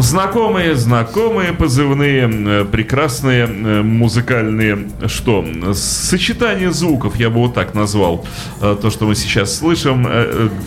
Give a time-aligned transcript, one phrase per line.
[0.00, 8.24] Знакомые, знакомые позывные, э, прекрасные э, музыкальные, что, сочетание звуков, я бы вот так назвал.
[8.60, 10.08] Э, то, что мы сейчас слышим,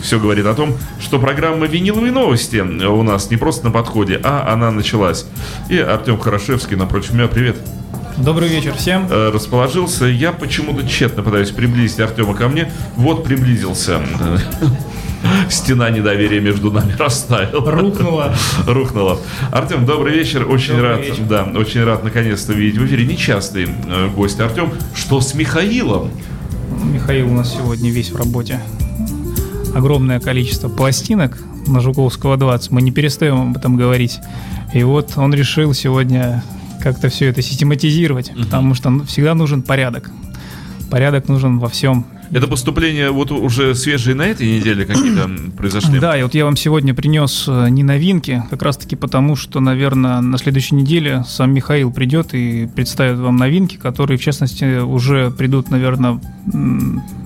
[0.02, 4.52] все говорит о том, что программа «Виниловые новости» у нас не просто на подходе, а
[4.52, 5.24] она началась.
[5.70, 7.56] И Артем Хорошевский напротив меня, привет.
[8.18, 9.08] Добрый вечер всем.
[9.10, 10.04] Расположился.
[10.04, 12.70] Я почему-то тщетно пытаюсь приблизить Артема ко мне.
[12.96, 14.02] Вот приблизился
[15.48, 17.70] стена недоверия между нами растаяла.
[17.70, 18.34] Рухнула.
[18.66, 19.18] Рухнула.
[19.50, 20.48] Артем, добрый вечер.
[20.48, 21.24] Очень добрый рад, вечер.
[21.28, 24.72] да, очень рад наконец-то видеть в эфире нечастый э, гость Артем.
[24.94, 26.10] Что с Михаилом?
[26.84, 28.60] Михаил у нас сегодня весь в работе.
[29.74, 32.70] Огромное количество пластинок на Жуковского 20.
[32.70, 34.20] Мы не перестаем об этом говорить.
[34.74, 36.42] И вот он решил сегодня
[36.82, 40.10] как-то все это систематизировать, потому что всегда нужен порядок.
[40.90, 42.06] Порядок нужен во всем.
[42.32, 46.00] Это поступление вот уже свежие на этой неделе какие-то произошли?
[46.00, 50.22] Да, и вот я вам сегодня принес э, не новинки, как раз-таки потому, что, наверное,
[50.22, 55.70] на следующей неделе сам Михаил придет и представит вам новинки, которые, в частности, уже придут,
[55.70, 56.20] наверное,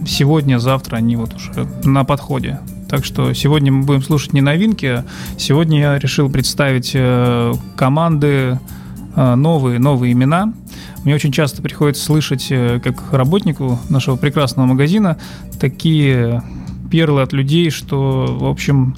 [0.05, 2.59] сегодня, завтра, они вот уже на подходе.
[2.89, 5.05] Так что сегодня мы будем слушать не новинки,
[5.39, 8.59] сегодня я решил представить э, команды,
[9.15, 10.53] э, новые, новые имена–
[11.07, 15.17] мне очень часто приходится слышать, э, как работнику нашего прекрасного магазина,
[15.61, 16.43] такие
[16.91, 18.97] перлы от людей, что, в общем,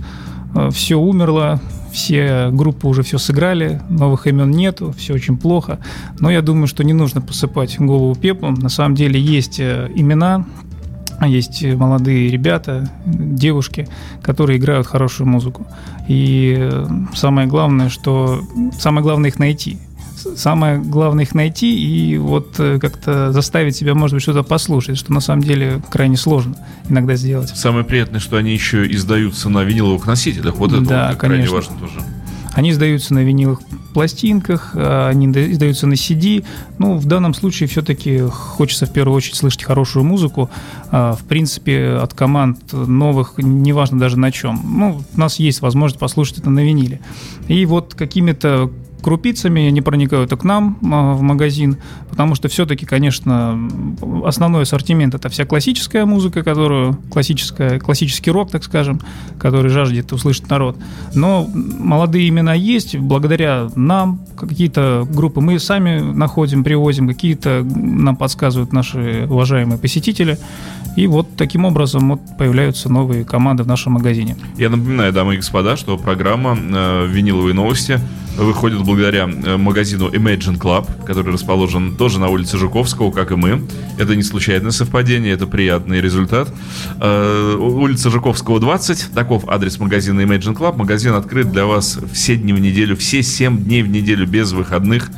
[0.54, 1.60] э, все умерло,
[1.92, 5.80] все группы уже все сыграли, новых имен нету, все очень плохо.
[6.18, 8.54] Но я думаю, что не нужно посыпать голову пеплом.
[8.54, 10.46] На самом деле есть э, имена,
[11.20, 13.86] есть молодые ребята, девушки,
[14.22, 15.66] которые играют хорошую музыку.
[16.08, 16.70] И
[17.14, 18.40] самое главное, что
[18.78, 19.76] самое главное их найти.
[20.36, 25.12] Самое главное их найти и вот э, как-то заставить себя, может быть, что-то послушать, что
[25.12, 26.56] на самом деле крайне сложно
[26.88, 27.50] иногда сделать.
[27.56, 30.56] Самое приятное, что они еще издаются на виниловых носителях.
[30.56, 32.00] Вот это да, вот крайне важно тоже.
[32.55, 33.60] Они издаются на виниловых
[33.94, 36.44] пластинках, а они издаются на CD.
[36.78, 40.50] Ну, в данном случае все-таки хочется в первую очередь слышать хорошую музыку.
[40.91, 44.60] А, в принципе, от команд новых, неважно даже на чем.
[44.65, 47.00] Ну, у нас есть возможность послушать это на виниле.
[47.47, 48.72] И вот какими-то
[49.03, 51.78] крупицами, они проникают и к нам а, в магазин,
[52.10, 53.59] потому что все-таки, конечно,
[54.25, 59.00] основной ассортимент это вся классическая музыка, которую классическая, классический рок, так скажем,
[59.38, 60.76] который жаждет услышать народ.
[61.14, 68.72] Но молодые имена есть, благодаря нам какие-то группы мы сами находим, привозим, какие-то нам подсказывают
[68.72, 70.38] наши уважаемые посетители.
[70.97, 74.36] И вот таким образом вот появляются новые команды в нашем магазине.
[74.56, 78.00] Я напоминаю, дамы и господа, что программа э, «Виниловые новости»
[78.38, 83.66] выходит благодаря э, магазину Imagine Club, который расположен тоже на улице Жуковского, как и мы.
[83.99, 86.53] Это не случайное совпадение, это приятный результат.
[87.00, 89.12] Э, улица Жуковского, 20.
[89.12, 90.77] Таков адрес магазина Imagine Club.
[90.77, 95.10] Магазин открыт для вас все дни в неделю, все 7 дней в неделю без выходных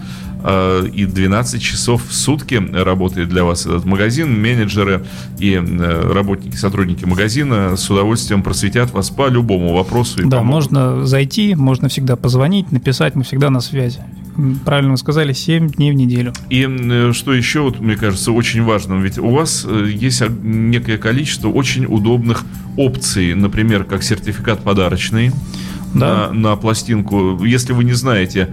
[0.93, 4.41] и 12 часов в сутки работает для вас этот магазин.
[4.41, 5.05] Менеджеры
[5.39, 10.19] и работники, сотрудники магазина с удовольствием просветят вас по любому вопросу.
[10.19, 10.71] да, помогут.
[10.73, 14.01] можно зайти, можно всегда позвонить, написать, мы всегда на связи
[14.65, 16.33] правильно вы сказали, 7 дней в неделю.
[16.49, 20.99] И э, что еще, вот, мне кажется, очень важным, ведь у вас э, есть некое
[20.99, 22.45] количество очень удобных
[22.77, 25.33] опций, например, как сертификат подарочный
[25.95, 26.29] да.
[26.29, 27.43] на, на пластинку.
[27.45, 28.49] Если вы не знаете,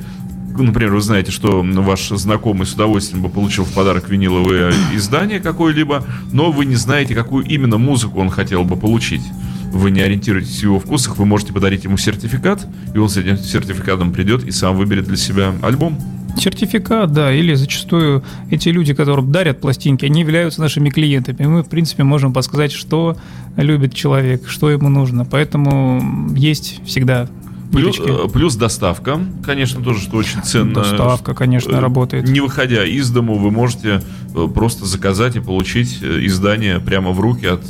[0.63, 6.05] например, вы знаете, что ваш знакомый с удовольствием бы получил в подарок виниловое издание какое-либо,
[6.31, 9.23] но вы не знаете, какую именно музыку он хотел бы получить
[9.71, 13.37] вы не ориентируетесь в его вкусах, вы можете подарить ему сертификат, и он с этим
[13.37, 15.97] сертификатом придет и сам выберет для себя альбом.
[16.37, 21.47] Сертификат, да, или зачастую эти люди, которым дарят пластинки, они являются нашими клиентами.
[21.47, 23.17] Мы, в принципе, можем подсказать, что
[23.55, 25.25] любит человек, что ему нужно.
[25.25, 27.27] Поэтому есть всегда
[27.71, 30.73] Плюс, э, плюс доставка, конечно, тоже, что очень ценно.
[30.73, 32.27] Доставка, конечно, э, работает.
[32.27, 34.01] Не выходя из дому, вы можете
[34.35, 37.65] э, просто заказать и получить издание прямо в руки от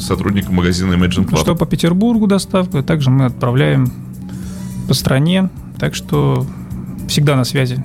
[0.00, 1.40] сотрудника магазина Imagine Club.
[1.40, 3.92] Что по Петербургу доставка, также мы отправляем
[4.88, 6.46] по стране, так что
[7.08, 7.82] всегда на связи.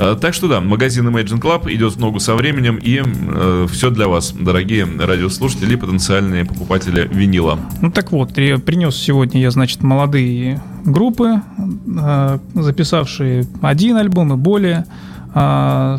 [0.00, 3.90] Э, так что да, магазин Imagine Club идет в ногу со временем, и э, все
[3.90, 7.58] для вас, дорогие радиослушатели потенциальные покупатели винила.
[7.82, 11.42] Ну так вот, принес сегодня я, значит, молодые группы,
[11.86, 14.86] э, записавшие один альбом и более,
[15.34, 15.98] э,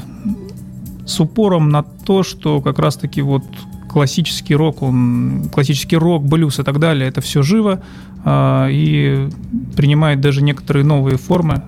[1.05, 3.43] с упором на то, что как раз-таки вот
[3.87, 7.83] классический рок, он, классический рок, блюз и так далее, это все живо
[8.25, 9.29] э, и
[9.75, 11.61] принимает даже некоторые новые формы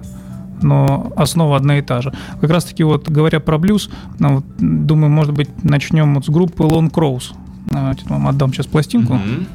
[0.64, 2.14] но основа одна и та же.
[2.42, 3.90] Как раз таки вот говоря про блюз,
[4.20, 7.34] ну, вот, думаю, может быть, начнем вот с группы Lone Crows.
[7.70, 9.14] Давайте вам отдам сейчас пластинку.
[9.14, 9.48] Mm-hmm.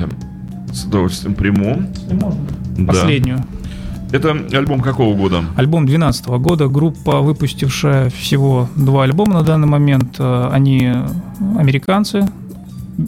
[0.00, 1.82] Я с удовольствием приму.
[2.76, 2.86] Да.
[2.86, 3.44] Последнюю.
[4.12, 5.42] Это альбом какого года?
[5.56, 6.68] Альбом 2012 года.
[6.68, 10.16] Группа, выпустившая всего два альбома на данный момент.
[10.18, 10.92] Э, они
[11.58, 12.28] американцы,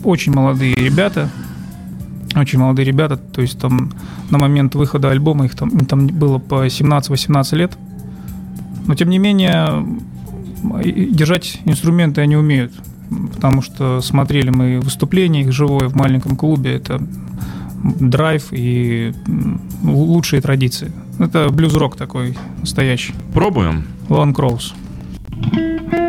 [0.03, 1.29] очень молодые ребята.
[2.35, 3.93] Очень молодые ребята, то есть там
[4.31, 7.79] на момент выхода альбома их там, там было по 17-18 лет.
[8.87, 9.87] Но тем не менее,
[11.11, 12.73] держать инструменты они умеют,
[13.33, 17.01] потому что смотрели мы выступления их живое в маленьком клубе, это
[17.85, 19.13] драйв и
[19.83, 20.91] лучшие традиции.
[21.19, 23.15] Это блюз-рок такой настоящий.
[23.33, 23.85] Пробуем.
[24.09, 24.75] Лон Кроуз.
[25.93, 26.04] Э,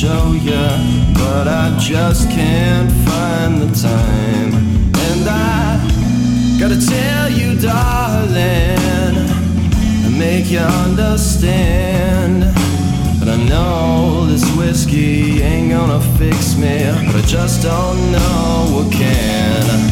[0.00, 0.66] show you,
[1.12, 4.54] but I just can't find the time.
[5.10, 5.76] And I
[6.58, 8.34] gotta tell you, darling,
[10.04, 12.44] and make you understand.
[13.18, 18.90] But I know this whiskey ain't gonna fix me, but I just don't know what
[18.90, 19.89] can.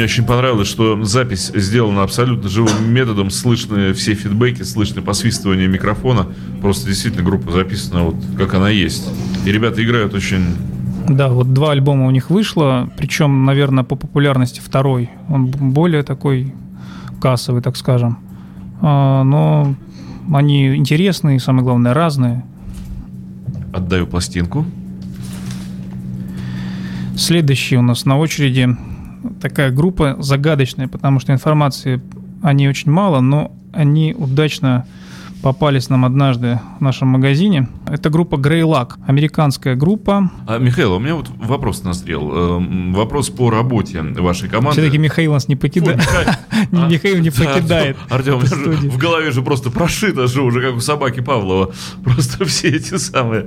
[0.00, 6.26] Мне очень понравилось, что запись сделана абсолютно живым методом, слышны все фидбэки, слышны посвистывание микрофона.
[6.62, 9.06] Просто действительно группа записана вот как она есть.
[9.44, 10.56] И ребята играют очень
[11.06, 15.10] да, вот два альбома у них вышло, причем, наверное, по популярности второй.
[15.28, 16.54] Он более такой
[17.20, 18.18] кассовый, так скажем.
[18.80, 19.74] А, но
[20.32, 22.44] они интересные, самое главное, разные.
[23.74, 24.64] Отдаю пластинку.
[27.16, 28.76] Следующий у нас на очереди
[29.40, 32.00] такая группа загадочная, потому что информации
[32.42, 34.86] о ней очень мало, но они удачно
[35.42, 37.68] попались нам однажды в нашем магазине.
[37.86, 40.30] Это группа Grey Luck, американская группа.
[40.46, 42.30] А, Михаил, у меня вот вопрос назрел.
[42.56, 44.80] Эм, вопрос по работе вашей команды.
[44.80, 46.00] Все-таки Михаил нас не покидает.
[46.70, 47.96] Михаил не покидает.
[48.08, 51.72] Артем, в голове же просто прошито же уже, как у собаки Павлова.
[52.04, 53.46] Просто все эти самые.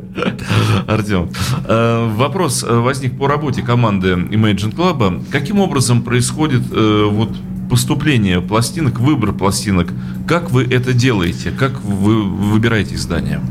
[0.87, 1.29] Артем.
[1.67, 5.25] Э, вопрос э, возник по работе команды Imagine Club.
[5.31, 7.29] Каким образом происходит э, вот
[7.73, 9.91] поступление пластинок, выбор пластинок.
[10.27, 11.49] Как вы это делаете?
[11.49, 13.41] Как вы выбираете издание?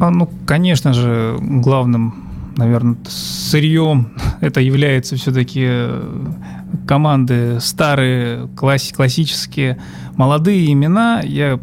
[0.00, 2.12] А, ну, конечно же, главным,
[2.56, 4.08] наверное, сырьем
[4.40, 6.26] это является все-таки э,
[6.88, 9.78] команды старые, класс, классические,
[10.16, 11.60] молодые имена, я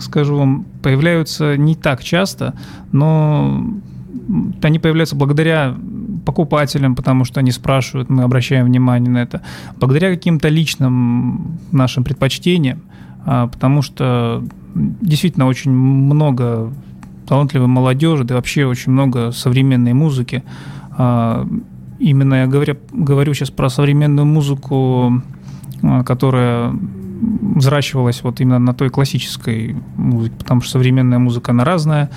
[0.00, 2.54] скажу вам, появляются не так часто,
[2.92, 3.60] но
[4.62, 5.74] они появляются благодаря
[6.28, 9.40] покупателям, потому что они спрашивают, мы обращаем внимание на это,
[9.76, 12.82] благодаря каким-то личным нашим предпочтениям,
[13.24, 14.44] а, потому что
[14.74, 16.70] действительно очень много
[17.26, 20.42] талантливой молодежи, да вообще очень много современной музыки.
[20.98, 21.48] А,
[21.98, 25.22] именно я говорю, говорю сейчас про современную музыку,
[25.82, 26.74] а, которая
[27.20, 32.10] взращивалась вот именно на той классической музыке, потому что современная музыка, она разная,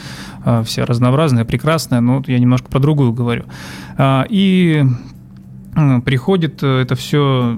[0.45, 3.43] а, вся разнообразная, прекрасная, но я немножко про другую говорю.
[3.97, 4.83] А, и
[6.03, 7.57] приходит это все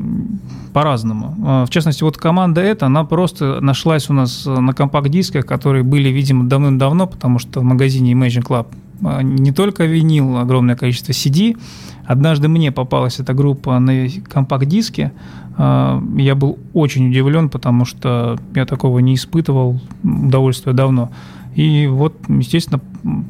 [0.72, 1.36] по-разному.
[1.46, 6.10] А, в частности, вот команда эта, она просто нашлась у нас на компакт-дисках, которые были,
[6.10, 8.68] видимо, давным-давно, потому что в магазине Imagine Club
[9.02, 11.58] не только винил, огромное количество CD.
[12.06, 15.14] Однажды мне попалась эта группа на компакт-диске,
[15.58, 21.12] а, я был очень удивлен, потому что я такого не испытывал удовольствия давно.
[21.56, 22.82] И вот, естественно,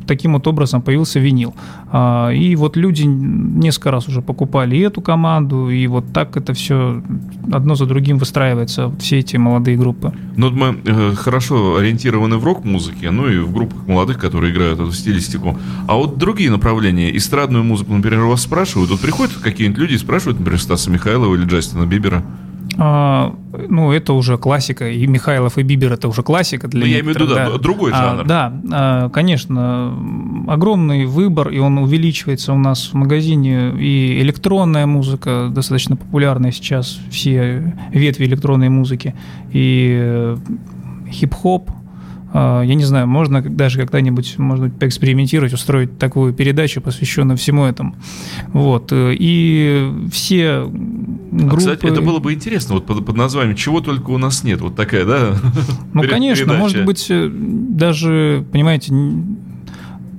[0.08, 1.54] таким вот образом появился винил.
[1.92, 7.02] А, и вот люди несколько раз уже покупали эту команду, и вот так это все
[7.52, 10.14] одно за другим выстраивается, все эти молодые группы.
[10.36, 14.92] Ну, мы э, хорошо ориентированы в рок-музыке, ну и в группах молодых, которые играют эту
[14.92, 15.58] стилистику.
[15.88, 20.40] А вот другие направления, эстрадную музыку, например, вас спрашивают, вот приходят какие-нибудь люди и спрашивают,
[20.40, 22.24] например, Стаса Михайлова или Джастина Бибера,
[22.78, 23.36] а,
[23.70, 24.90] ну, это уже классика.
[24.90, 27.58] И Михайлов, и Бибер это уже классика для Но ну, я имею в виду, да,
[27.58, 28.22] другой а, жанр.
[28.22, 29.96] А, да, а, конечно,
[30.48, 33.74] огромный выбор, и он увеличивается у нас в магазине.
[33.80, 39.14] И электронная музыка достаточно популярная сейчас, все ветви электронной музыки.
[39.52, 40.38] И э,
[41.12, 41.70] хип-хоп,
[42.34, 47.96] я не знаю, можно даже когда-нибудь, может быть, поэкспериментировать, устроить такую передачу, посвященную всему этому.
[48.48, 48.92] Вот.
[48.92, 51.56] Э, и все группы...
[51.56, 54.62] А, кстати, это было бы интересно, вот под, под названием «Чего только у нас нет»,
[54.62, 55.36] вот такая, да?
[55.94, 58.94] Ну, конечно, может быть, э, даже, понимаете,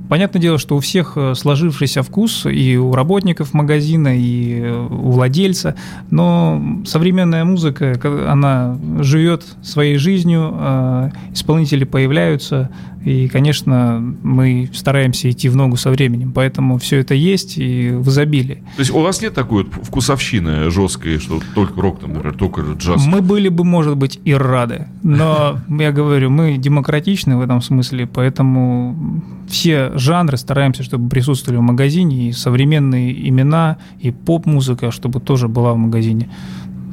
[0.08, 5.76] Понятное дело, что у всех э, сложившийся вкус и у работников магазина, и у владельца,
[6.10, 12.70] но современная музыка, она живет своей жизнью, а исполнители появляются,
[13.04, 18.08] и, конечно, мы стараемся идти в ногу со временем, поэтому все это есть и в
[18.08, 18.62] изобилии.
[18.76, 23.04] То есть у вас нет такой вот вкусовщины жесткой, что только рок, например, только джаз?
[23.06, 28.06] Мы были бы, может быть, и рады, но я говорю, мы демократичны в этом смысле,
[28.06, 35.48] поэтому все жанры стараемся, чтобы присутствовали в магазине, и современные имена, и поп-музыка, чтобы тоже
[35.48, 36.30] была в магазине.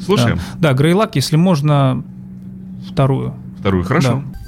[0.04, 0.40] Слушаем.
[0.56, 2.04] Да, да Грейлак, если можно,
[2.90, 3.34] вторую.
[3.60, 4.24] Вторую, хорошо.
[4.26, 4.41] Да.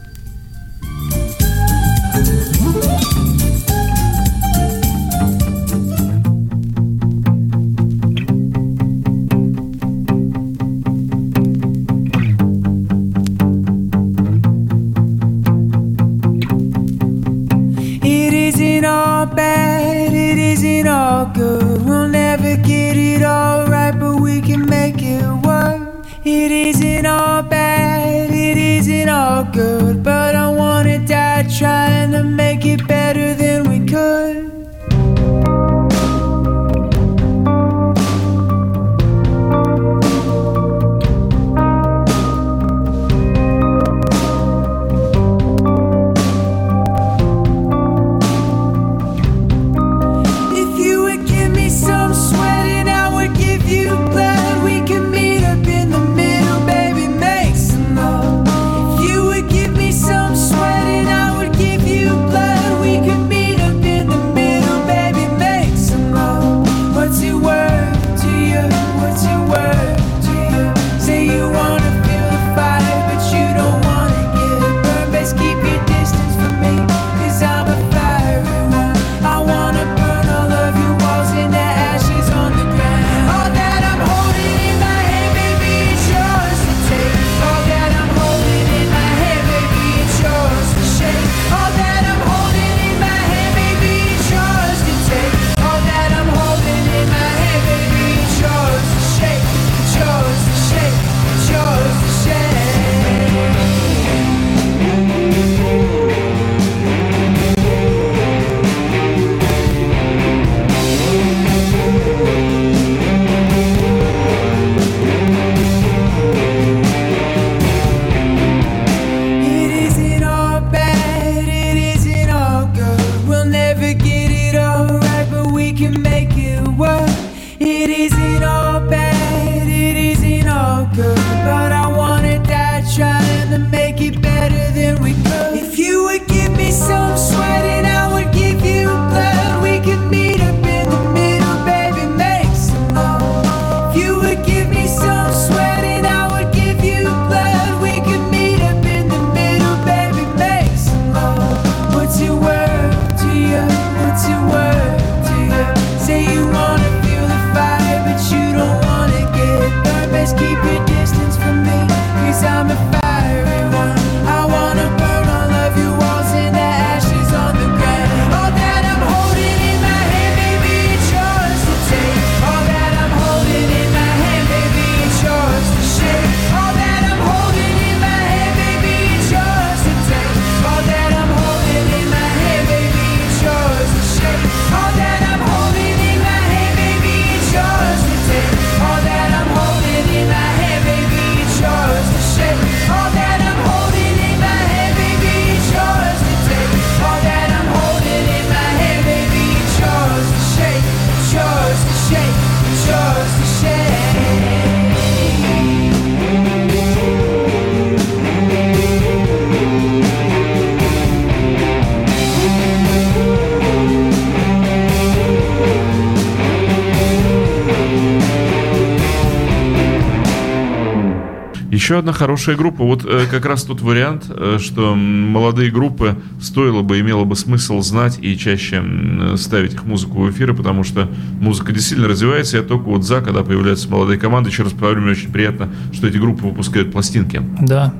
[221.83, 222.81] Еще одна хорошая группа.
[222.85, 227.81] Вот э, как раз тут вариант, э, что молодые группы стоило бы, имело бы смысл
[227.81, 231.09] знать и чаще м, ставить их музыку в эфиры, потому что
[231.41, 232.55] музыка действительно развивается.
[232.55, 234.49] Я только вот за, когда появляются молодые команды.
[234.49, 237.41] Еще раз повторю, мне очень приятно, что эти группы выпускают пластинки.
[237.59, 237.93] Да.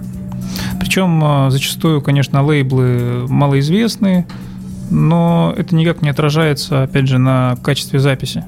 [0.80, 4.26] Причем а, зачастую, конечно, лейблы малоизвестные,
[4.91, 8.46] но это никак не отражается, опять же, на качестве записи.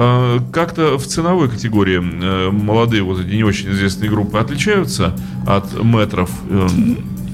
[0.00, 5.12] А, Как-то в ценовой категории э, молодые вот эти не очень известные группы отличаются
[5.44, 6.30] от метров.
[6.48, 6.68] Э,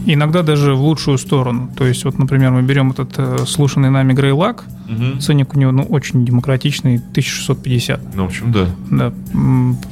[0.07, 1.71] Иногда даже в лучшую сторону.
[1.77, 5.21] То есть, вот, например, мы берем этот э, слушанный нами Грейлак, мгм.
[5.21, 8.15] ценник у него ну, очень демократичный, 1650.
[8.15, 8.67] Ну, в общем, да.
[8.91, 9.13] Да,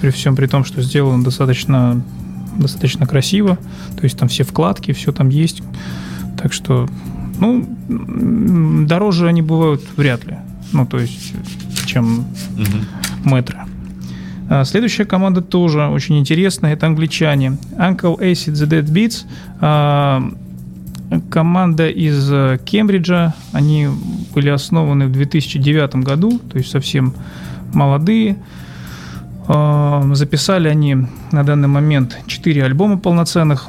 [0.01, 2.03] при всем при том, что сделан достаточно,
[2.57, 3.59] достаточно красиво,
[3.97, 5.63] то есть там все вкладки, все там есть.
[6.43, 6.89] Так что,
[7.39, 7.67] ну,
[8.87, 10.37] дороже они бывают вряд ли.
[10.73, 11.35] Ну, то есть,
[11.93, 12.25] чем
[12.57, 12.87] Мгм.
[13.35, 13.59] метры.
[14.49, 16.73] А, Следующая команда тоже очень интересная.
[16.75, 17.59] Это англичане.
[17.79, 19.25] Uncle Acid The Dead Beats.
[19.61, 20.23] а,
[21.31, 23.35] Команда из э, Кембриджа.
[23.53, 23.87] Они
[24.35, 27.13] были основаны в 2009 году, то есть совсем
[27.75, 28.37] молодые.
[29.47, 30.97] А, Записали они
[31.31, 33.69] на данный момент 4 альбома полноценных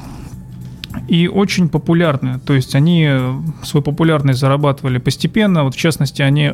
[1.09, 2.39] и очень популярны.
[2.39, 3.33] То есть они э,
[3.63, 5.63] свою популярность зарабатывали постепенно.
[5.65, 6.53] Вот в частности, они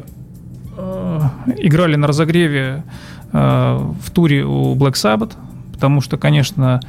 [1.58, 2.84] играли на разогреве
[3.32, 5.34] э, в туре у Black Sabbath,
[5.74, 6.80] потому что, конечно,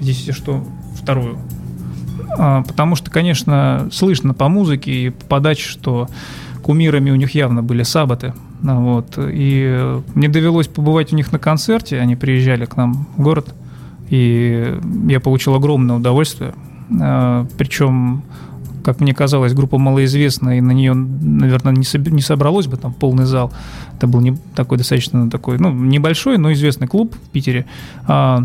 [0.00, 0.64] здесь если что
[0.94, 1.38] вторую.
[2.38, 6.08] А, Потому что, конечно, слышно по музыке и по подаче, что
[6.62, 8.34] кумирами у них явно были сабаты.
[8.62, 9.18] Ну, Вот.
[9.18, 11.98] И мне довелось побывать у них на концерте.
[11.98, 13.54] Они приезжали к нам в город.
[14.10, 16.54] И я получил огромное удовольствие.
[17.00, 18.22] А, Причем,
[18.84, 22.92] как мне казалось, группа малоизвестная, и на нее, наверное, не, соб- не собралось бы там
[22.92, 23.52] полный зал.
[23.96, 27.66] Это был не, такой достаточно такой, ну, небольшой, но известный клуб в Питере.
[28.06, 28.44] А,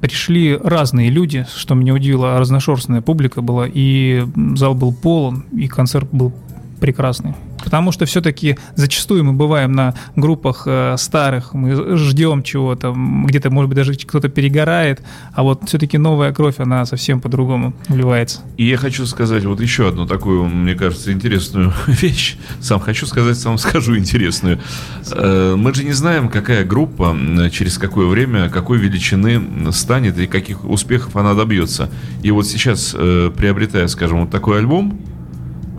[0.00, 6.08] пришли разные люди, что меня удивило, разношерстная публика была, и зал был полон, и концерт
[6.12, 6.32] был
[6.80, 7.34] прекрасный.
[7.62, 13.68] Потому что все-таки зачастую мы бываем на группах э, старых, мы ждем чего-то, где-то, может
[13.68, 18.40] быть, даже кто-то перегорает, а вот все-таки новая кровь, она совсем по-другому вливается.
[18.56, 22.36] И я хочу сказать вот еще одну такую, мне кажется, интересную вещь.
[22.60, 24.60] Сам хочу сказать, сам скажу интересную.
[25.12, 27.16] Э, Мы же не знаем, какая группа
[27.50, 31.90] через какое время, какой величины станет и каких успехов она добьется.
[32.22, 34.98] И вот сейчас, э, приобретая, скажем, вот такой альбом,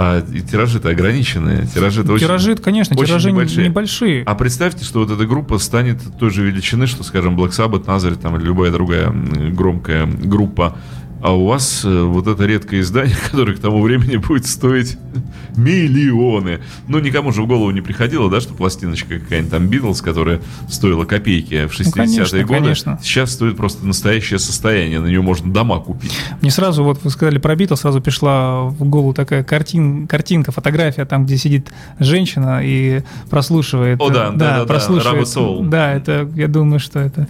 [0.01, 2.25] а тиражи-то ограниченные, тиражи-то очень...
[2.25, 3.67] тиражи, конечно, очень тиражи небольшие.
[3.67, 4.23] небольшие.
[4.23, 8.21] А представьте, что вот эта группа станет той же величины, что, скажем, Black Sabbath, Nazareth
[8.21, 10.77] там, или любая другая громкая группа.
[11.21, 14.97] А у вас э, вот это редкое издание, которое к тому времени будет стоить
[15.57, 16.59] миллионы.
[16.87, 21.05] Ну, никому же в голову не приходило, да, что пластиночка какая-нибудь там Beatles, которая стоила
[21.05, 22.99] копейки в 60-е Ну, конечно, годы, конечно.
[23.01, 26.17] сейчас стоит просто настоящее состояние, на нее можно дома купить.
[26.41, 31.05] Мне сразу, вот вы сказали про Битлз, сразу пришла в голову такая картин, картинка, фотография,
[31.05, 33.99] там, где сидит женщина и прослушивает.
[34.01, 35.27] О, да, э, да, да, да, прослушивает.
[35.27, 35.67] Rabbit Soul.
[35.67, 37.27] Да, это, я думаю, что это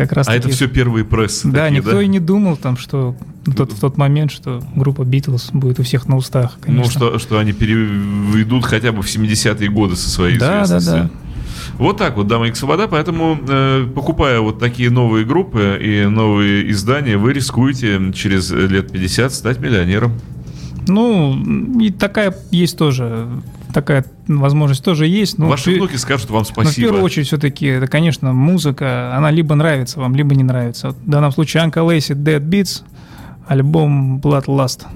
[0.00, 1.48] как раз А это все первые прессы.
[1.48, 5.04] Да, такие, никто и не думал там, что в тот, в тот момент, что группа
[5.04, 6.84] Битлз будет у всех на устах, конечно.
[6.84, 10.94] Ну, что, что они переведут хотя бы в 70-е годы со своей Да, да, известностью.
[11.04, 11.10] да.
[11.78, 12.88] Вот так вот, дамы и господа.
[12.88, 19.32] Поэтому, э, покупая вот такие новые группы и новые издания, вы рискуете через лет 50
[19.32, 20.12] стать миллионером.
[20.88, 23.28] Ну, и такая есть тоже,
[23.72, 25.38] такая возможность тоже есть.
[25.38, 26.86] Ну, Ваши внуки скажут вам но в спасибо.
[26.86, 30.88] первую очередь все-таки, это, конечно, музыка, она либо нравится вам, либо не нравится.
[30.88, 32.82] Вот в данном случае Uncle Acid Dead Beats,
[33.46, 34.86] альбом Bloodlust.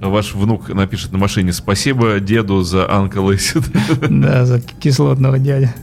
[0.00, 4.08] Ваш внук напишет на машине спасибо деду за Uncle Acid.
[4.20, 5.74] Да, за кислотного дядя.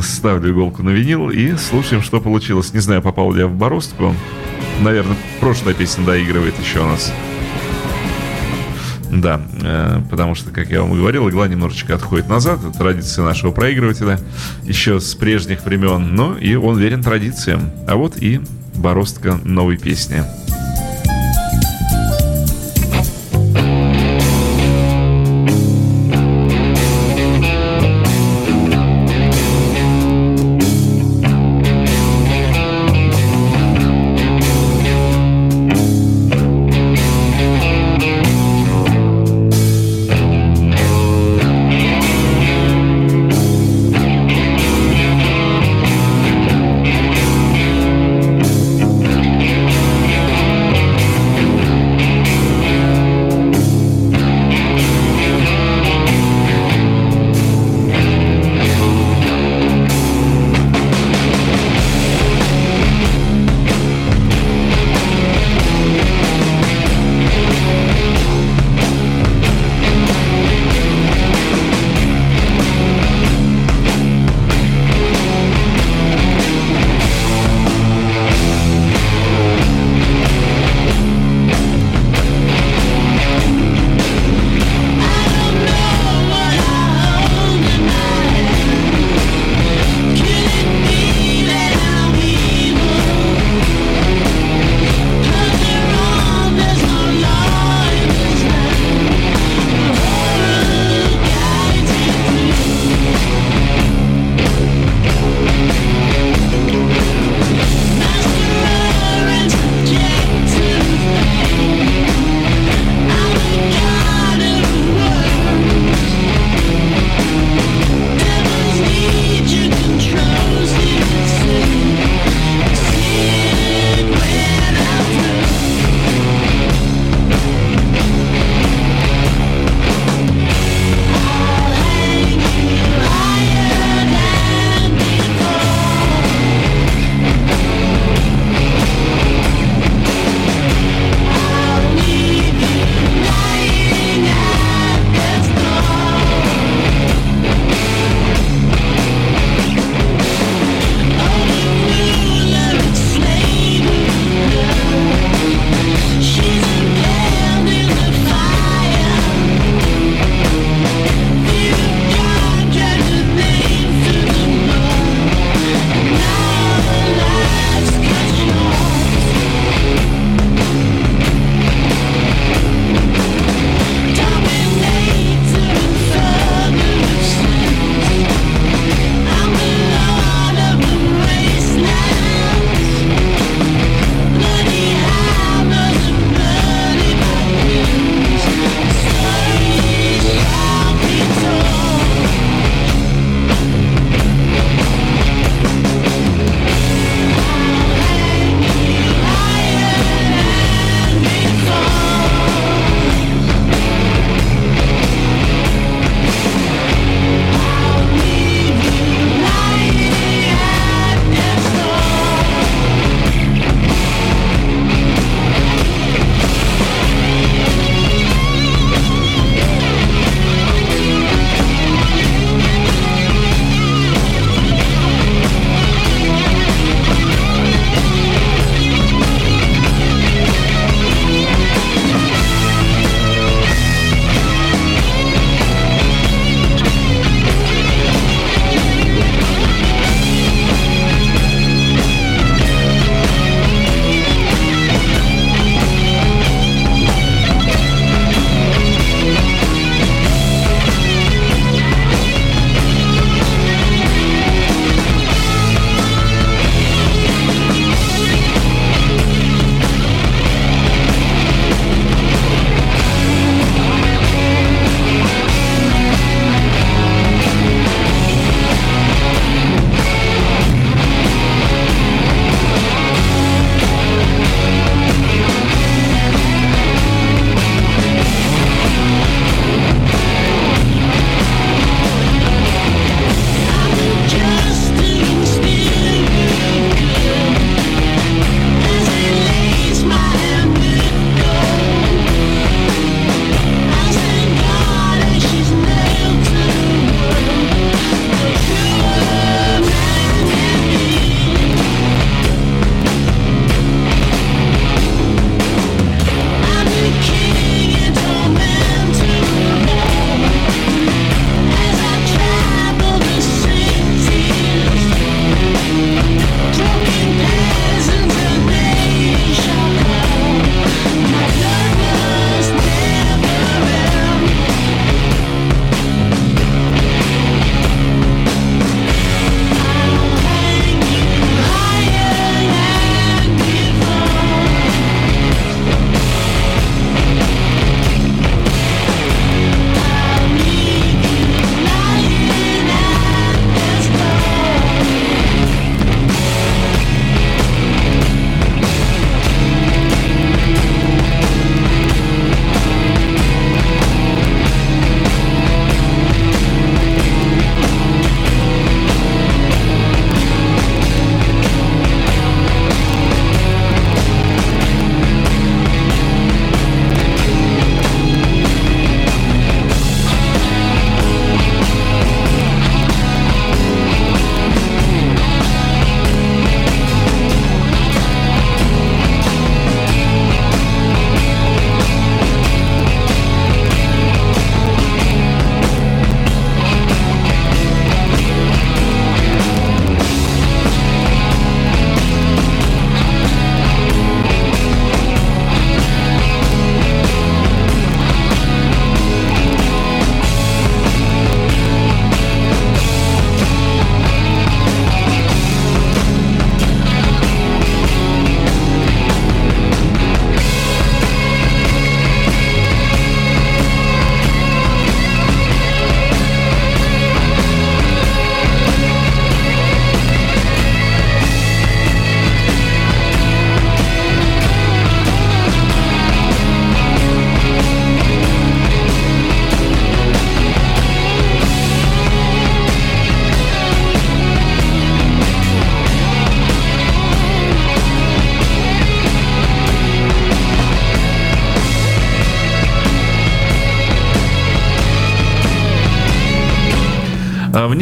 [0.00, 2.72] Ставлю иголку на винил и слушаем, что получилось.
[2.72, 4.14] Не знаю, попал ли я в бороздку.
[4.80, 7.12] Наверное, прошлая песня доигрывает еще у нас.
[9.12, 12.60] Да, э, потому что, как я вам и говорил, игла немножечко отходит назад.
[12.60, 14.18] Это традиция нашего проигрывателя
[14.62, 16.14] еще с прежних времен.
[16.14, 17.70] Ну, и он верен традициям.
[17.86, 18.40] А вот и
[18.74, 20.24] бороздка новой песни.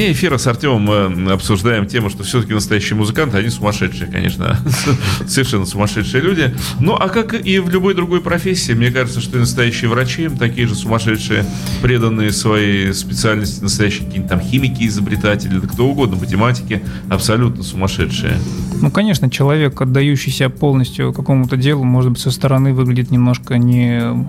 [0.01, 4.59] Вне эфира с Артемом мы обсуждаем тему, что все-таки настоящие музыканты, они сумасшедшие, конечно.
[5.29, 6.55] Совершенно сумасшедшие люди.
[6.79, 10.67] Ну, а как и в любой другой профессии, мне кажется, что и настоящие врачи такие
[10.67, 11.45] же сумасшедшие,
[11.83, 18.39] преданные своей специальности, настоящие какие-нибудь там химики, изобретатели, да кто угодно, математики, абсолютно сумасшедшие.
[18.81, 24.27] Ну, конечно, человек, отдающийся полностью какому-то делу, может быть, со стороны выглядит немножко не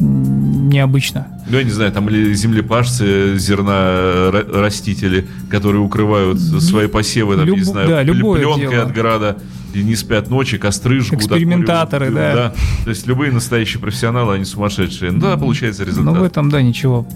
[0.00, 1.26] необычно.
[1.48, 7.58] Ну, я не знаю, там или землепашцы, зерна растители, которые укрывают свои посевы, там, Люб...
[7.58, 8.82] не знаю, да, пленкой дело.
[8.82, 9.36] от града,
[9.74, 11.20] и не спят ночи, костры жгут.
[11.20, 12.84] Экспериментаторы, откуривают, да.
[12.84, 15.12] То есть любые настоящие профессионалы, они сумасшедшие.
[15.12, 16.14] Ну, да, получается результат.
[16.14, 17.06] Но в этом, да, ничего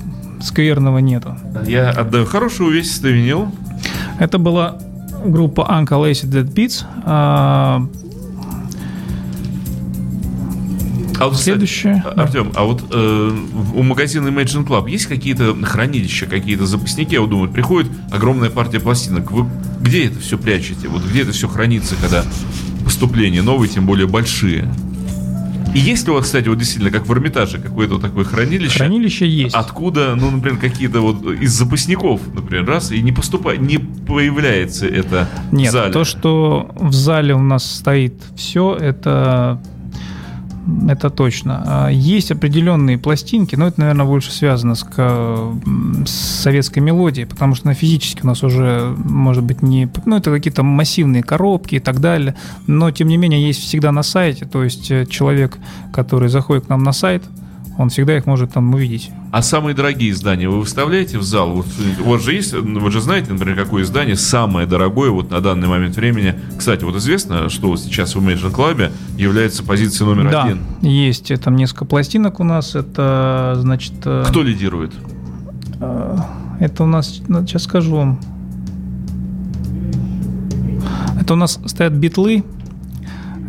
[0.40, 1.36] скверного нету.
[1.66, 3.52] Я отдаю хороший увесистый винил.
[4.18, 4.78] Это была
[5.24, 6.84] группа Uncle Acid Dead Beats.
[11.24, 11.96] А, А вот, Следующее.
[12.04, 13.30] кстати, Артем, а вот э,
[13.74, 17.14] у магазина Imagine Club есть какие-то хранилища, какие-то запасники?
[17.14, 19.30] Я вот думаю, приходит огромная партия пластинок.
[19.32, 19.46] Вы
[19.80, 20.88] где это все прячете?
[20.88, 22.24] Вот где это все хранится, когда
[22.84, 24.68] поступления новые, тем более большие?
[25.74, 28.78] И есть ли у вас, кстати, вот действительно, как в Эрмитаже, какое-то вот такое хранилище?
[28.78, 29.56] Хранилище есть.
[29.56, 35.28] Откуда, ну, например, какие-то вот из запасников, например, раз, и не поступает, не появляется это
[35.50, 35.92] Нет, в зале.
[35.92, 39.60] то, что в зале у нас стоит все, это
[40.88, 41.62] это точно.
[41.66, 47.66] А Есть определенные пластинки, но это, наверное, больше связано с, с советской мелодией, потому что
[47.66, 49.88] на физически у нас уже, может быть, не...
[50.06, 52.34] Ну, это какие-то массивные коробки и так далее,
[52.66, 55.58] но, тем не менее, есть всегда на сайте, то есть э, человек,
[55.92, 57.22] который заходит к нам на сайт,
[57.76, 59.10] он всегда их может там увидеть.
[59.32, 61.50] А самые дорогие издания вы выставляете в зал?
[61.54, 61.66] Вот,
[62.04, 65.66] у вас же есть, вы же знаете, например, какое издание самое дорогое вот на данный
[65.66, 66.34] момент времени.
[66.56, 70.60] Кстати, вот известно, что сейчас в Imagine Club является позиция номер да, один.
[70.82, 73.94] есть там несколько пластинок у нас, это, значит...
[74.04, 74.92] э, Кто лидирует?
[75.80, 76.16] э,
[76.60, 78.20] Это у нас, ну, сейчас скажу вам.
[81.20, 82.44] Это у нас стоят битлы.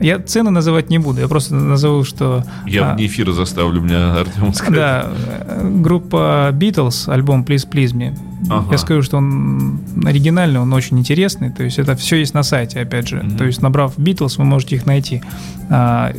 [0.01, 2.43] Я цены называть не буду, я просто назову, что...
[2.65, 4.75] Я а, вне эфира заставлю меня Артем сказать.
[4.75, 5.07] Да,
[5.47, 8.17] э, группа Beatles, альбом Please Please Me.
[8.49, 8.67] Ага.
[8.71, 11.49] Я скажу, что он оригинальный, он очень интересный.
[11.49, 13.17] То есть это все есть на сайте, опять же.
[13.17, 13.37] Мгм.
[13.37, 15.21] То есть набрав Beatles, вы можете их найти.
[15.69, 16.13] А,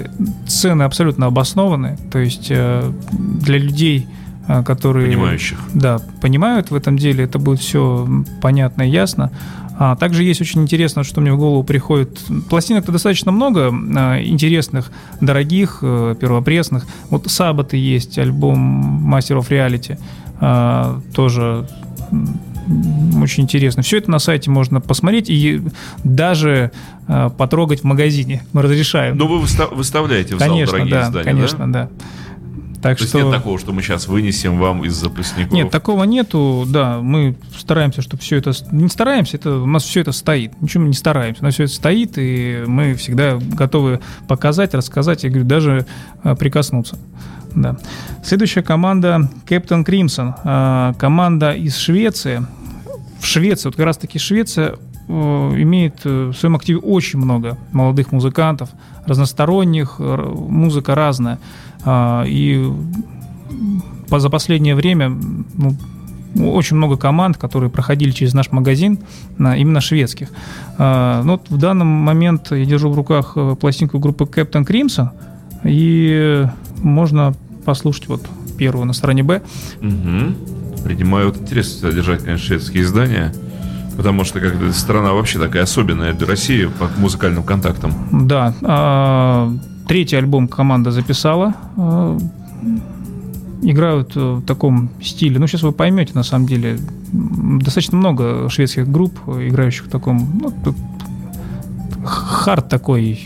[0.47, 1.99] цены абсолютно обоснованы.
[2.11, 4.09] То есть э, для людей,
[4.49, 5.09] а, которые...
[5.09, 5.59] Понимающих.
[5.75, 8.09] Да, понимают в этом деле, это будет все
[8.41, 9.31] понятно и ясно.
[9.79, 12.21] А также есть очень интересно, что мне в голову приходит.
[12.49, 16.87] Пластинок-то достаточно много а, интересных, дорогих, э, первопресных.
[17.11, 19.99] Вот Сабаты есть, альбом Master of Reality.
[20.41, 21.67] а, тоже
[23.23, 23.83] очень интересно.
[23.83, 25.63] Все это на сайте можно посмотреть и
[26.05, 26.73] даже
[27.07, 28.43] а, потрогать в магазине.
[28.53, 29.17] Мы разрешаем.
[29.17, 31.89] Но вы выста- выставляете в конечно, зал дорогие да, издания, конечно, да.
[32.87, 33.23] Так То есть что...
[33.23, 35.53] нет такого, что мы сейчас вынесем вам из запасников?
[35.53, 38.53] Нет, такого нету, да, мы стараемся, чтобы все это...
[38.71, 41.65] Не стараемся, это у нас все это стоит, ничего мы не стараемся, у нас все
[41.65, 45.85] это стоит, и мы всегда готовы показать, рассказать, я говорю, даже
[46.23, 46.97] э, прикоснуться.
[47.57, 47.77] Да.
[48.23, 52.47] Следующая команда Captain Crimson, э, команда из Швеции.
[53.19, 54.77] В Швеции, вот как раз таки Швеция
[55.09, 58.71] имеет э, в своем активе очень много молодых музыкантов,
[59.07, 61.39] разносторонних, р- музыка разная.
[61.85, 62.69] А, И
[64.11, 65.09] за последнее время
[65.55, 65.77] ну,
[66.55, 68.99] очень много команд, которые проходили через наш магазин,
[69.39, 70.29] именно шведских.
[70.79, 75.11] А, ну, вот в данный момент я держу в руках э, пластинку группы Captain Crimson,
[75.65, 76.47] и
[76.83, 78.23] можно послушать вот
[78.59, 79.43] первую на стороне Б.
[80.85, 83.33] Принимаю вот интересно держать, конечно, шведские издания.
[83.97, 87.93] Потому что как бы страна вообще такая особенная для России по музыкальным контактам.
[88.13, 89.53] Да, а,
[89.89, 91.55] третий альбом команда записала.
[91.77, 92.19] а,
[93.63, 95.39] Играют э, в таком стиле.
[95.39, 96.79] Ну, сейчас вы поймете, на самом деле,
[97.11, 100.75] достаточно много шведских групп, играющих в таком, ну,
[102.05, 103.19] хард такой,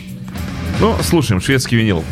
[0.79, 2.03] Ну, слушаем, шведский винил.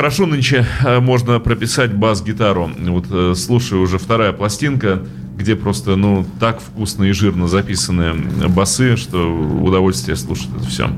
[0.00, 2.70] Хорошо нынче э, можно прописать бас-гитару.
[2.88, 5.00] Вот э, слушаю уже вторая пластинка,
[5.36, 8.14] где просто, ну, так вкусно и жирно записаны
[8.48, 10.90] басы, что удовольствие слушать это все.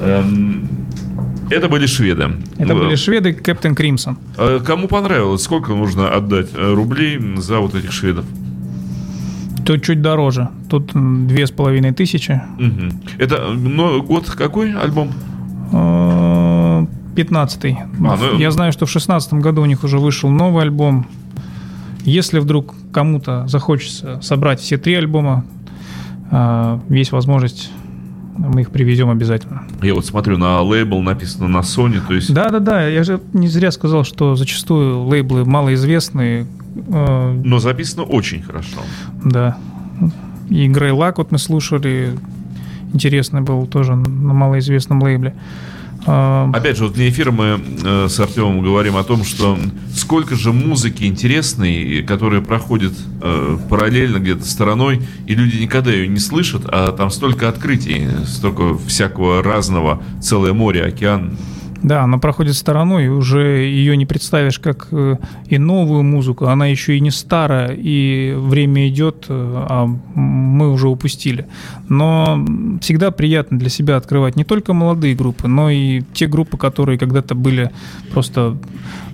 [0.00, 0.68] Эм,
[1.48, 2.32] это были шведы.
[2.58, 4.18] Это были шведы Кэптен Кримсон.
[4.36, 5.44] э, Кому понравилось?
[5.44, 8.24] Сколько нужно отдать рублей за вот этих шведов?
[9.64, 10.48] Тут чуть дороже.
[10.68, 12.42] Тут две с половиной тысячи.
[12.58, 13.00] Мгм.
[13.18, 15.12] Это ну, год какой альбом?
[17.20, 17.78] Э, Пятнадцатый.
[17.82, 21.06] А, ну- Я знаю, что в шестнадцатом году у них уже вышел новый альбом.
[22.04, 25.44] Если вдруг кому-то захочется собрать все три альбома,
[26.30, 27.70] э, есть возможность,
[28.38, 29.62] мы их привезем обязательно.
[29.82, 32.32] Я вот смотрю на лейбл, написано на Sony, то есть...
[32.32, 36.46] Да-да-да, я же не зря сказал, что зачастую лейблы малоизвестные.
[36.88, 38.78] э, Но записано очень хорошо.
[39.24, 39.58] Да.
[40.48, 42.18] И Грей Лак вот мы слушали.
[42.92, 45.34] Интересный был тоже на малоизвестном лейбле.
[46.06, 49.58] А, Опять же, вот вне эфира мы э, с Артемом говорим о том, что
[49.94, 52.92] сколько же музыки интересной, которая проходит
[53.22, 58.78] э, параллельно где-то стороной, и люди никогда ее не слышат, а там столько открытий, столько
[58.78, 61.36] всякого разного, целое море, океан.
[61.82, 65.16] Да, она проходит стороной, уже ее не представишь как э,
[65.46, 66.46] и новую музыку.
[66.46, 71.46] Она еще и не старая, и время идет, э, а мы уже упустили.
[71.88, 72.44] Но
[72.82, 77.34] всегда приятно для себя открывать не только молодые группы, но и те группы, которые когда-то
[77.34, 77.70] были
[78.12, 78.56] просто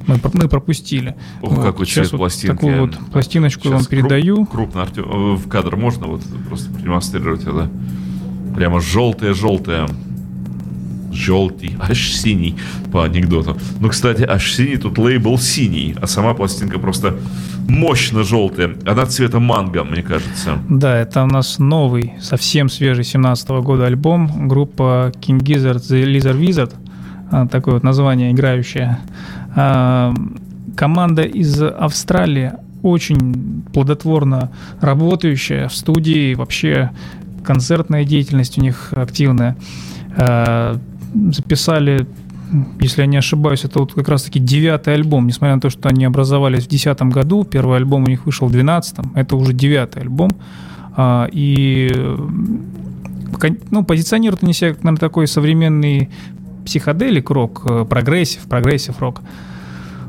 [0.07, 1.15] мы, мы пропустили.
[1.43, 2.53] Ох, какой сейчас цвет пластинки.
[2.55, 4.47] Такую вот пластиночку я вам Сейчас круп- передаю.
[4.47, 7.71] крупно, Артем, э, в кадр можно вот просто продемонстрировать это?
[8.55, 9.89] Прямо желтое-желтое.
[11.17, 12.55] Желтый, аж синий,
[12.93, 13.57] по анекдоту.
[13.81, 17.17] Ну, кстати, аж синий, тут лейбл синий, а сама пластинка просто
[17.69, 18.77] мощно желтая.
[18.87, 20.59] Она цвета манго, мне кажется.
[20.69, 24.49] Да, это у нас новый, совсем свежий 17 года альбом.
[24.49, 26.75] Группа King Gizzard The Lizard Wizard.
[27.31, 28.99] а, Такое вот название играющее.
[29.55, 30.15] А,
[30.77, 32.53] Команда из Австралии
[32.83, 34.51] очень плодотворно
[34.81, 36.35] работающая в студии.
[36.35, 36.91] Вообще
[37.45, 39.57] концертная деятельность у них активная.
[41.33, 42.07] Записали
[42.81, 46.05] если я не ошибаюсь, это вот как раз-таки девятый альбом, несмотря на то, что они
[46.05, 50.31] образовались в десятом году, первый альбом у них вышел в двенадцатом, это уже девятый альбом,
[50.99, 51.93] А, и
[53.71, 56.09] ну, позиционируют они себя наверное, такой современный
[56.65, 59.21] psychedelic rock, э, progressive, progressive rock.
[59.21, 59.25] А,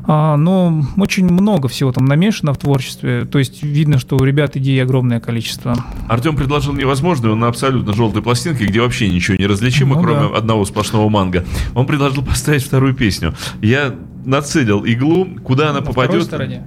[0.08, 4.82] но очень много всего там намешано в творчестве, то есть видно, что у ребят идей
[4.82, 5.76] огромное количество.
[6.08, 10.30] Артем предложил невозможное, он на абсолютно желтой пластинке, где вообще ничего не различимо, Ну кроме
[10.30, 10.38] да.
[10.38, 11.44] одного сплошного манго.
[11.74, 13.34] Он предложил поставить вторую песню.
[13.60, 13.94] Я
[14.24, 16.24] нацелил иглу, куда она На второй попадет.
[16.24, 16.66] стороне.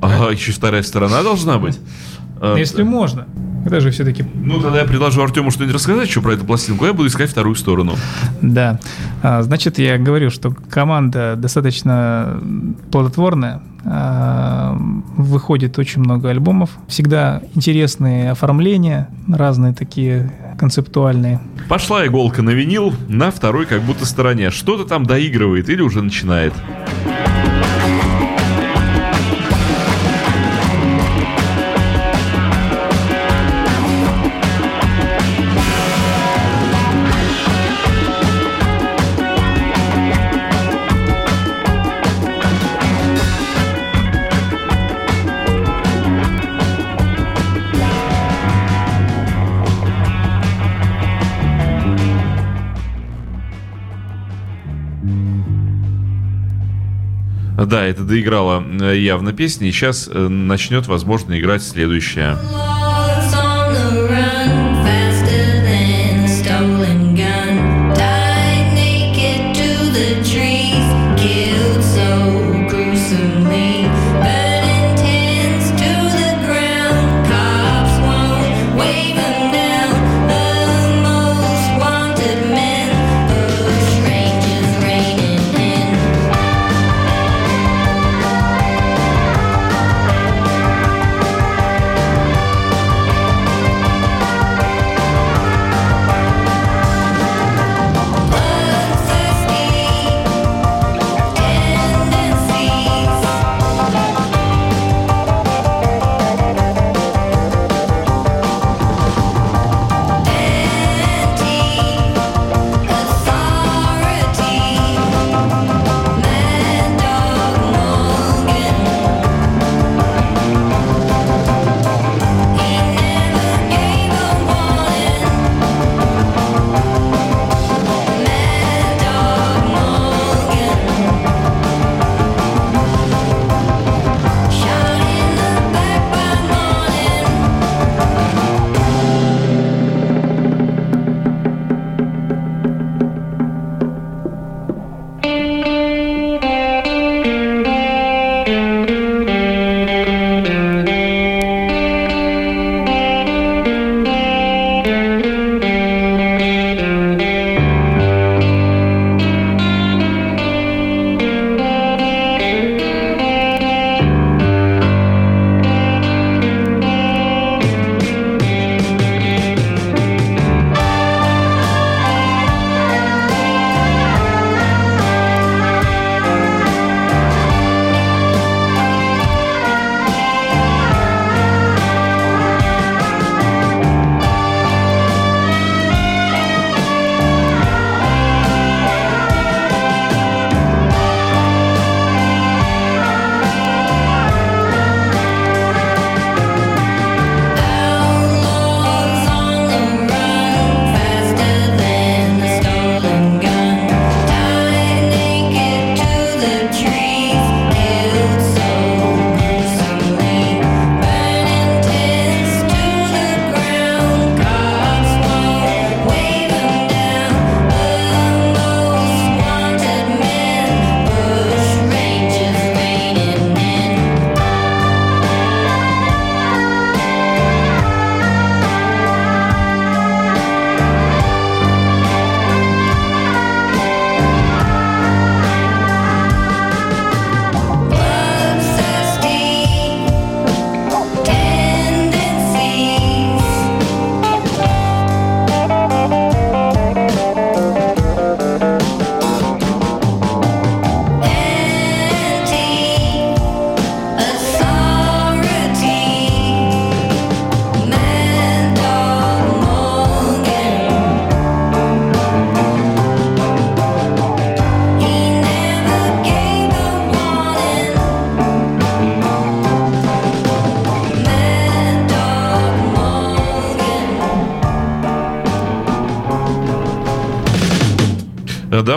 [0.00, 1.78] Ага, еще вторая сторона должна быть.
[2.40, 3.26] А, Если можно.
[3.66, 6.92] Это же все-таки Ну, тогда я предложу Артему что-нибудь рассказать еще про эту пластинку, я
[6.92, 7.96] буду искать вторую сторону.
[8.40, 8.78] Да.
[9.22, 12.40] А, Значит, я говорю, что команда достаточно
[12.90, 13.60] плодотворная.
[13.84, 14.76] А,
[15.16, 16.70] Выходит очень много альбомов.
[16.86, 21.40] Всегда интересные оформления, разные такие концептуальные.
[21.68, 24.50] Пошла иголка на винил на второй как будто стороне.
[24.50, 26.54] Что-то там доигрывает или уже начинает.
[57.66, 62.38] Да, это доиграла э, явно песня, и сейчас э, начнет, возможно, играть следующая.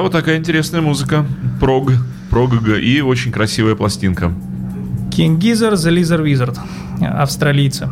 [0.02, 1.28] Да, вот такая интересная музыка.
[1.60, 1.92] Прог,
[2.32, 4.34] прог и очень красивая пластинка.
[5.12, 6.58] King Gizzard, The Lizard Wizard.
[7.06, 7.88] Австралийцы.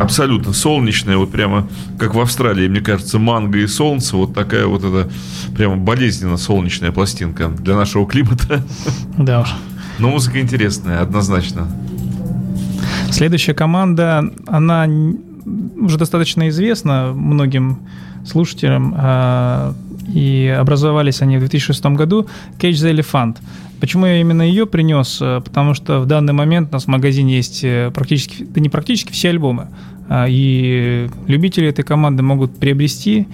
[0.00, 1.68] Абсолютно солнечная, вот прямо
[1.98, 5.10] как в Австралии, мне кажется, манго и солнце, вот такая вот эта
[5.54, 8.64] прямо болезненно солнечная пластинка для нашего климата.
[9.18, 9.54] Да уж.
[9.98, 11.66] Но музыка интересная, однозначно.
[13.10, 14.88] Следующая команда, она
[15.78, 17.80] уже достаточно известна многим
[18.26, 19.74] слушателям, а,
[20.12, 22.26] и образовались они в 2006 году,
[22.58, 23.36] Cage the Elephant.
[23.80, 25.18] Почему я именно ее принес?
[25.20, 28.68] А, Потому что в данный момент у нас в магазине есть э, практически, да не
[28.68, 29.68] практически все альбомы,
[30.08, 33.26] А, и любители этой команды могут приобрести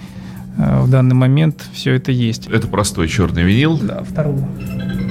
[0.55, 2.45] в данный момент все это есть.
[2.45, 3.79] Это простой черный винил.
[3.79, 4.47] Да, вторую.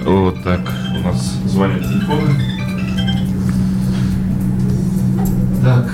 [0.04, 0.60] Вот так.
[0.94, 2.30] У нас звонят телефоны.
[5.62, 5.92] Так.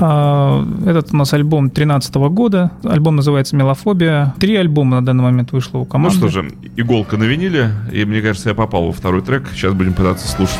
[0.00, 2.70] А, Этот у нас альбом 2013 года.
[2.84, 4.34] Альбом называется «Мелофобия».
[4.38, 6.16] Три альбома на данный момент вышло у Ну команды.
[6.16, 9.48] что же, иголка на виниле, и мне кажется, я попал во второй трек.
[9.52, 10.58] Сейчас будем пытаться слушать.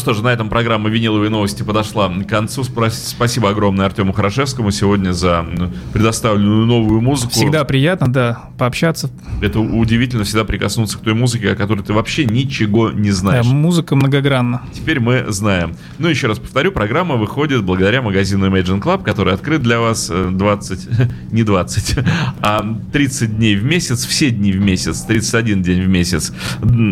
[0.00, 2.64] Что же, на этом программа «Виниловые новости» подошла к концу.
[2.64, 7.30] Спасибо огромное Артему Хорошевскому сегодня за м, предоставленную новую музыку.
[7.32, 9.10] Всегда приятно, да, пообщаться.
[9.40, 13.46] Это удивительно всегда прикоснуться к той музыке, о которой ты вообще ничего не Да, знаешь.
[13.46, 14.62] музыка многогранна.
[14.72, 15.76] Теперь мы знаем.
[15.98, 20.28] Ну, еще раз повторю, программа выходит благодаря магазину Imagine Club, который открыт для вас э,
[20.32, 20.88] 20,
[21.32, 21.98] не 20,
[22.40, 26.32] а 30 дней в месяц, все дни в месяц, 31 день в месяц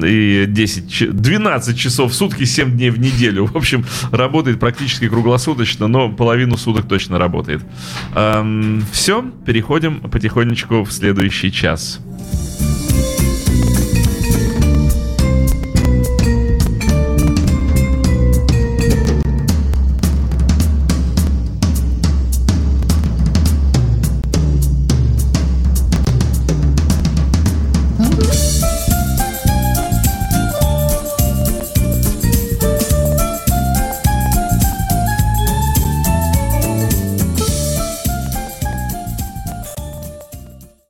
[0.04, 3.46] и 10, ч- 12 часов в сутки, 7 дней в неделю.
[3.52, 7.62] В общем, работает практически круглосуточно, но половину суток точно работает.
[8.92, 12.00] все, переходим потихонечку в следующий час.